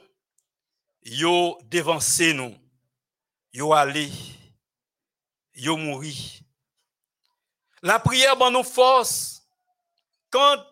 [1.02, 2.56] yo devancer nous
[3.52, 4.12] yo aller
[5.56, 6.16] yo mourir
[7.82, 9.44] la prière ban nous force
[10.30, 10.64] quand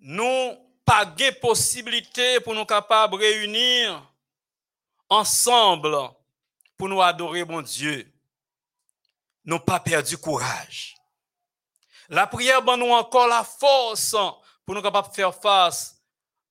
[0.00, 4.12] nous pas de possibilité pour nous capables de réunir
[5.08, 5.96] ensemble
[6.76, 8.10] pour nous adorer mon Dieu
[9.44, 10.96] n'ont pas perdu courage.
[12.08, 14.16] La prière ben nous encore la force
[14.64, 15.96] pour nous capables de faire face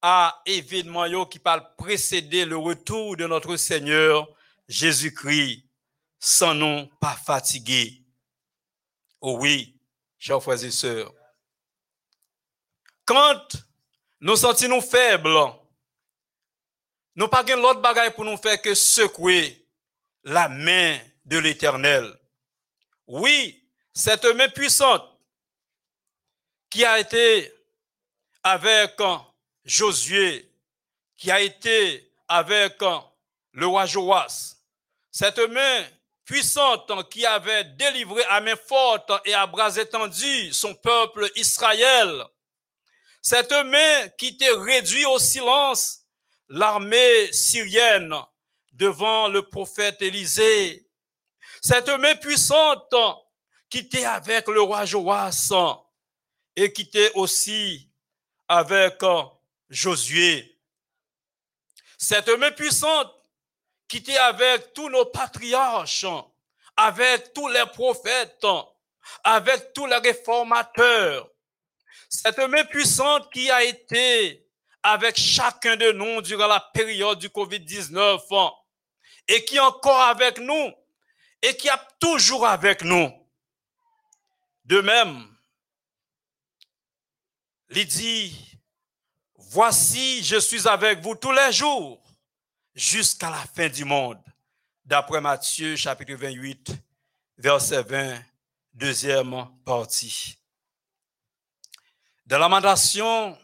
[0.01, 4.27] à événements qui parlent précéder le retour de notre Seigneur
[4.67, 5.65] Jésus-Christ
[6.19, 8.01] sans nous pas fatiguer.
[9.21, 9.75] Oh oui,
[10.17, 11.13] chers frères et sœurs.
[13.05, 13.55] Quand
[14.21, 15.37] nous sentons faibles,
[17.15, 19.65] nous pas l'autre bagaille pour nous faire que secouer
[20.23, 22.17] la main de l'éternel.
[23.07, 25.03] Oui, cette main puissante
[26.69, 27.51] qui a été
[28.43, 28.95] avec
[29.65, 30.49] Josué,
[31.17, 32.79] qui a été avec
[33.51, 34.55] le roi Joas,
[35.11, 35.85] cette main
[36.29, 42.23] puissante qui avait délivré à main forte et à bras étendus son peuple Israël,
[43.19, 46.01] cette main qui était réduit au silence
[46.47, 48.13] l'armée syrienne
[48.73, 50.87] devant le prophète Élisée,
[51.63, 52.93] cette main puissante
[53.67, 55.51] qui était avec le roi Joas
[56.55, 57.89] et qui était aussi
[58.47, 59.01] avec
[59.67, 60.59] Josué.
[61.97, 63.18] Cette main puissante
[63.89, 66.05] qui était avec tous nos patriarches,
[66.77, 68.45] avec tous les prophètes,
[69.23, 71.27] avec tous les réformateurs.
[72.07, 74.45] Cette main puissante qui a été
[74.83, 78.53] avec chacun de nous durant la période du COVID-19
[79.27, 80.71] et qui est encore avec nous
[81.41, 83.11] et qui est toujours avec nous.
[84.65, 85.35] De même,
[87.71, 88.59] il dit,
[89.35, 92.01] voici, je suis avec vous tous les jours
[92.79, 94.23] jusqu'à la fin du monde.
[94.85, 96.71] D'après Matthieu chapitre 28,
[97.37, 98.23] verset 20,
[98.73, 100.39] deuxième partie.
[102.25, 103.37] Dans la Lamentation,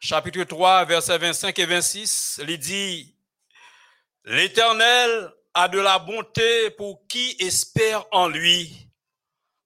[0.00, 3.14] chapitre 3, verset 25 et 26, il dit,
[4.24, 8.88] l'Éternel a de la bonté pour qui espère en lui,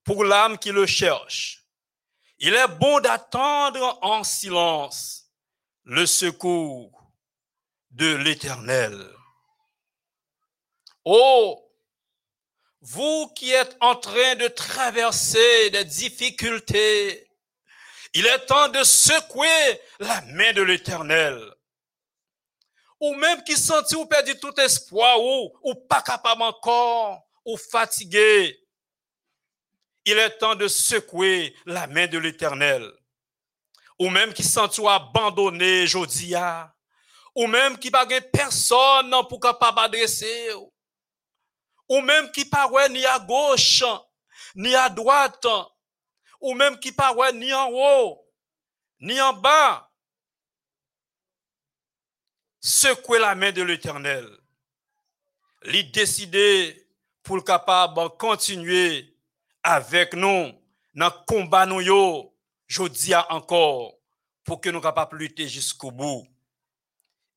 [0.03, 1.63] pour l'âme qui le cherche.
[2.37, 5.31] Il est bon d'attendre en silence
[5.83, 7.04] le secours
[7.95, 9.09] de l'Éternel.
[11.03, 11.61] Oh,
[12.81, 17.29] vous qui êtes en train de traverser des difficultés,
[18.13, 21.55] il est temps de secouer la main de l'Éternel
[22.99, 28.59] ou même qui sentit ou perdu tout espoir, ou, ou pas capable encore, ou fatigué,
[30.05, 32.91] il est temps de secouer la main de l'Éternel.
[33.99, 36.74] Ou même qui sentit abandonné, Jodia,
[37.35, 40.49] ou même qui n'a personne pour capable adresser,
[41.89, 43.83] ou même qui paraît ni à gauche,
[44.55, 45.45] ni à droite,
[46.39, 48.25] ou même qui paraît ni en haut,
[49.01, 49.91] ni en bas,
[52.61, 54.27] secouer la main de l'Éternel.
[55.65, 56.87] Il décidé
[57.21, 59.13] pour le capable continuer
[59.61, 60.53] avec nous
[60.93, 61.81] dans le combat nous
[62.67, 63.93] je dis encore,
[64.43, 66.25] pour que nous capables lutter jusqu'au bout.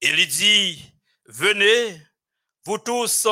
[0.00, 0.92] Il dit,
[1.26, 2.00] venez,
[2.64, 3.26] vous tous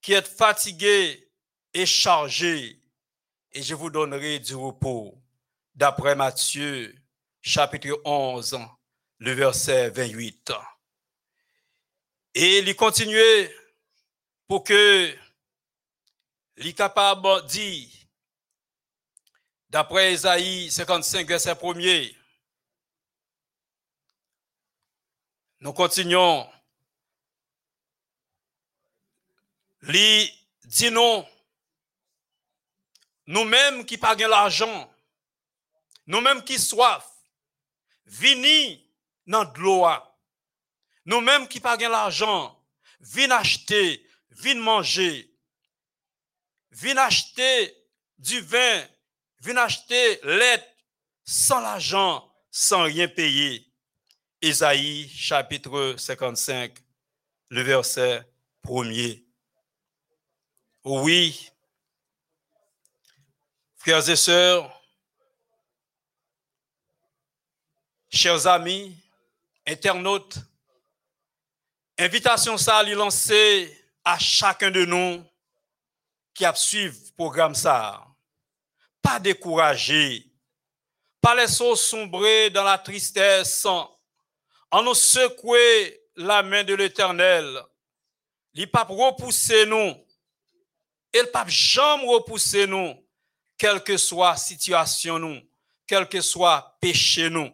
[0.00, 1.30] qui êtes fatigués
[1.74, 2.80] et chargés,
[3.52, 5.18] et je vous donnerai du repos.
[5.74, 6.94] D'après Matthieu,
[7.40, 8.58] chapitre 11,
[9.18, 10.52] le verset 28.
[12.34, 13.54] Et il continuait
[14.48, 15.14] pour que
[16.56, 16.74] les
[17.48, 18.08] dit
[19.68, 22.21] D'après Isaïe 55, verset 1
[25.62, 26.48] nous continuons.
[33.26, 34.92] Nous-mêmes qui pagons l'argent,
[36.08, 37.08] nous-mêmes qui soif,
[38.06, 38.84] vini
[39.26, 39.86] dans de l'eau.
[41.06, 42.60] Nous-mêmes qui pagons l'argent,
[43.00, 45.32] vin acheter, vin manger,
[46.72, 47.76] vin acheter
[48.18, 48.84] du vin,
[49.40, 50.66] vin acheter l'aide
[51.24, 53.71] sans l'argent, sans rien payer.
[54.44, 56.76] Isaïe chapitre 55,
[57.50, 58.28] le verset
[58.60, 59.24] premier.
[60.82, 61.48] Oui,
[63.76, 64.82] frères et sœurs,
[68.10, 68.96] chers amis,
[69.64, 70.38] internautes,
[71.96, 75.24] invitation ça à lancer à chacun de nous
[76.34, 78.04] qui a suivi le programme ça.
[79.00, 80.26] Pas décourager,
[81.20, 83.64] pas laisser sombrer dans la tristesse,
[84.72, 87.62] en nous secouer la main de l'Éternel.
[88.54, 89.94] Il pas repousser nous.
[91.14, 92.94] Il pas jamais repousser nous,
[93.58, 95.40] quelle que soit situation nous,
[95.86, 97.50] quel que soit péché nous.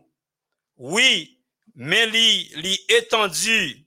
[0.76, 1.42] Oui,
[1.74, 3.84] mais li, li étendu,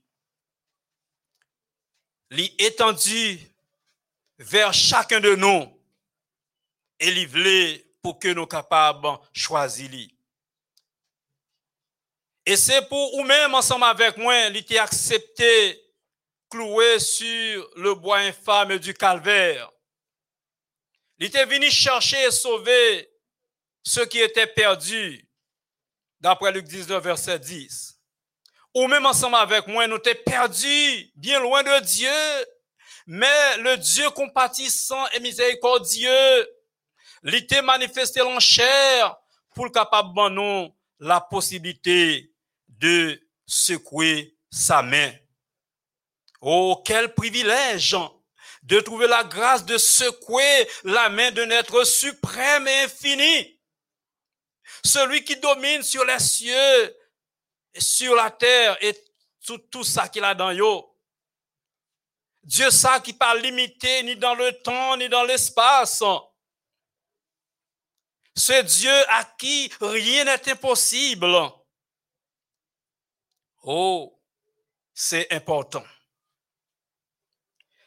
[2.32, 3.40] li étendu
[4.40, 5.82] vers chacun de nous
[7.00, 9.90] et li pour que nous capables choisir
[12.46, 15.80] et c'est pour ou même ensemble avec moi, il était accepté,
[16.50, 19.72] cloué sur le bois infâme du calvaire.
[21.20, 23.10] Il était venu chercher et sauver
[23.84, 25.28] ceux qui étaient perdus,
[26.20, 28.00] d'après Luc 19, verset 10.
[28.74, 32.46] Ou même ensemble avec moi, nous étions perdus, bien loin de Dieu,
[33.06, 36.50] mais le Dieu compatissant et miséricordieux,
[37.24, 39.16] il manifesté en chair
[39.54, 42.31] pour le capable de nous la possibilité
[42.82, 45.14] de secouer sa main.
[46.42, 47.96] Oh, quel privilège
[48.64, 53.60] de trouver la grâce de secouer la main d'un être suprême et infini.
[54.84, 56.98] Celui qui domine sur les cieux,
[57.78, 58.96] sur la terre et
[59.46, 60.88] tout, tout ça qu'il a dans yo.
[62.44, 66.04] Dieu ça qui pas limité ni dans le temps ni dans l'espace.
[68.36, 71.36] Ce Dieu à qui rien n'est impossible.
[73.64, 74.20] Oh,
[74.94, 75.84] c'est important.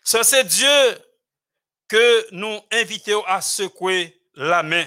[0.04, 1.04] Ça, c'est Dieu
[1.88, 4.86] que nous invitons à secouer la main.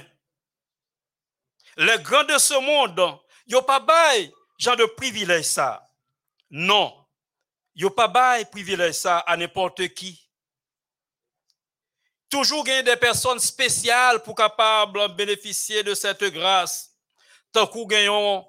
[1.78, 3.20] Les grands de ce monde,
[3.54, 5.84] a pas bail genre de privilège ça.
[6.50, 7.06] Non.
[7.82, 10.30] a pas bail privilège ça à n'importe qui.
[12.30, 16.92] Toujours gagner des personnes spéciales pour capables bénéficier de cette grâce.
[17.52, 18.46] Tant qu'on gagnons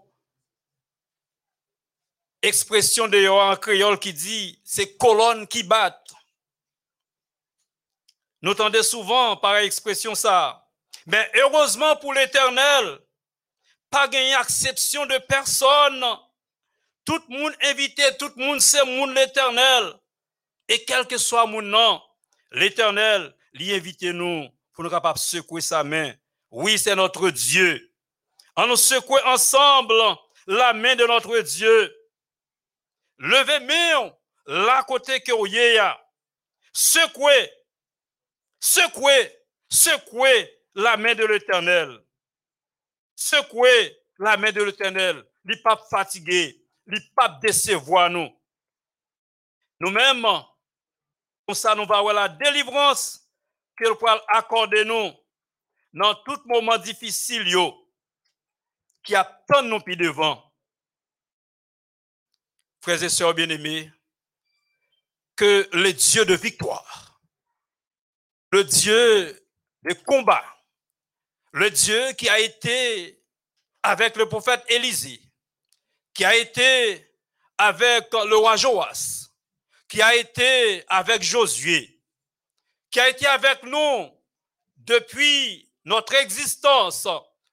[2.43, 6.13] expression de en créole qui dit c'est colonnes qui battent.
[8.43, 10.65] Nous entendons souvent par expression ça.
[11.07, 12.99] Mais heureusement pour l'éternel,
[13.91, 16.05] pas gagné exception de personne.
[17.05, 19.95] Tout le monde invité, tout le monde c'est monde l'éternel.
[20.69, 22.01] Et quel que soit mon nom,
[22.53, 26.13] l'éternel, lui invite nous pour nous capables de secouer sa main.
[26.51, 27.93] Oui, c'est notre Dieu.
[28.55, 29.95] En nous secouer ensemble
[30.47, 31.98] la main de notre Dieu.
[33.19, 34.11] leve meyon
[34.69, 35.91] la kote ke ou ye ya.
[36.73, 37.35] Sekwe,
[38.63, 39.15] sekwe,
[39.73, 40.33] sekwe
[40.79, 41.97] la men de l'Eternel.
[43.19, 43.73] Sekwe
[44.23, 45.23] la men de l'Eternel.
[45.49, 46.43] Li pap fatige,
[46.89, 48.29] li pap desevo a nou.
[49.79, 50.43] Nou menman,
[51.47, 53.05] kon sa nou va wè la delivrans
[53.79, 55.13] ke l pou al akorde nou
[55.95, 57.69] nan tout mouman difisil yo
[59.07, 60.37] ki ap ton nou pi devan.
[62.81, 63.91] Frères et sœurs bien-aimés,
[65.37, 67.21] que le Dieu de victoire,
[68.51, 69.47] le Dieu
[69.85, 70.45] de combat,
[71.53, 73.23] le Dieu qui a été
[73.83, 75.21] avec le prophète Élisée,
[76.13, 77.09] qui a été
[77.57, 79.31] avec le roi Joas,
[79.89, 82.01] qui a été avec Josué,
[82.91, 84.11] qui a été avec nous
[84.77, 87.07] depuis notre existence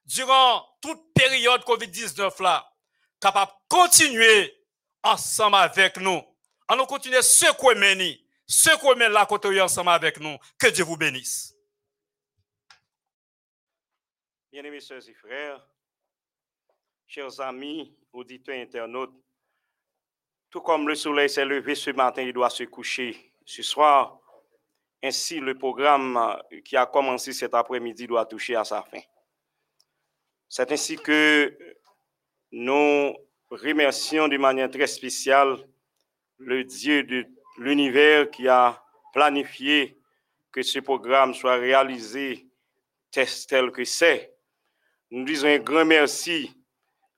[0.05, 2.71] durant toute période COVID-19 là,
[3.19, 4.54] capable de continuer
[5.05, 6.21] ensemble avec nous.
[6.69, 10.35] On nous continue secouer meni, secouer la côté ensemble avec nous.
[10.57, 11.55] Que Dieu vous bénisse.
[14.51, 15.67] Bien-aimés sœurs et frères,
[17.05, 19.13] chers amis, auditeurs, internautes,
[20.49, 24.19] tout comme le soleil s'est levé ce matin, il doit se coucher ce soir.
[25.03, 29.01] Ainsi, le programme qui a commencé cet après-midi doit toucher à sa fin.
[30.47, 31.55] C'est ainsi que
[32.51, 33.13] nous
[33.49, 35.57] remercions de manière très spéciale
[36.37, 37.25] le Dieu de
[37.57, 38.83] l'univers qui a
[39.13, 39.97] planifié
[40.51, 42.47] que ce programme soit réalisé
[43.11, 44.33] tel que c'est.
[45.11, 46.51] Nous disons un grand merci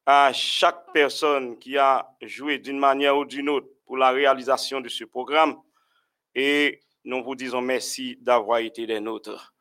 [0.05, 4.89] à chaque personne qui a joué d'une manière ou d'une autre pour la réalisation de
[4.89, 5.59] ce programme
[6.35, 9.53] et nous vous disons merci d'avoir été des nôtres.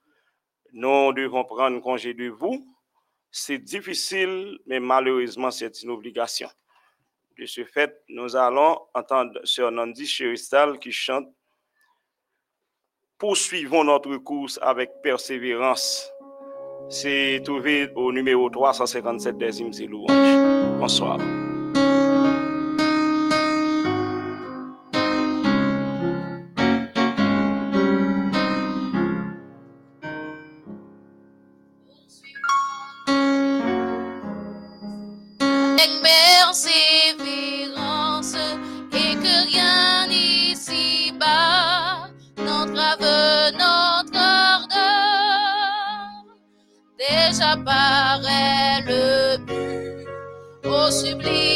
[0.73, 2.67] Nous devons prendre congé de vous.
[3.39, 6.49] C'est difficile, mais malheureusement, c'est une obligation.
[7.39, 11.29] De ce fait, nous allons entendre Sœur Nandi Cheristal qui chante
[13.19, 16.11] Poursuivons notre course avec persévérance.
[16.89, 20.07] C'est trouvé au numéro 357 des hymnes.
[20.79, 21.19] Bonsoir.
[47.67, 50.07] Paraît le but,
[50.65, 51.56] ô sublime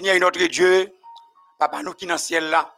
[0.00, 0.90] Seigneur et notre Dieu,
[1.58, 2.72] Papa nous qui dans le ciel là,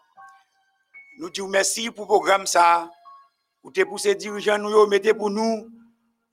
[1.21, 2.91] nous disons merci pour le programme ça,
[3.63, 5.69] pour te pousser dirigeants nous, mettez pour nous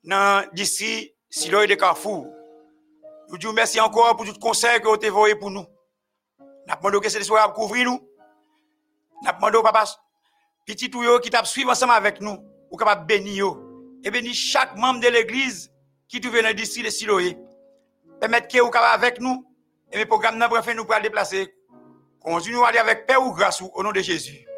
[0.03, 2.25] dans d'ici Siloé de Carrefour.
[3.29, 5.63] Nous disons merci encore pour tout le conseil que vous avez envoyé pour nous.
[6.39, 7.99] Nous demandons que c'est soir couvrir nous.
[9.21, 9.83] Nous demandons papa,
[10.65, 13.55] petit tout qui t'a suivre ensemble avec nous, ou capable bénir.
[14.03, 15.71] Et bénir chaque membre de l'église
[16.07, 17.37] qui trouve dans le district de Siloé.
[18.19, 19.45] Permettre que vous capable avec nous
[19.91, 21.53] et le programme n'a pas fait nous déplacer.
[22.21, 24.48] Continuons à aller avec paix ou grâce au nom de Jésus.